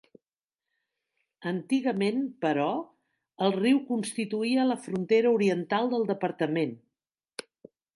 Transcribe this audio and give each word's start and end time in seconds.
Antigament, 1.51 2.25
però, 2.47 2.67
el 3.49 3.55
riu 3.61 3.85
constituïa 3.93 4.67
la 4.75 4.83
frontera 4.89 5.39
oriental 5.39 5.97
del 5.97 6.13
departament. 6.15 6.79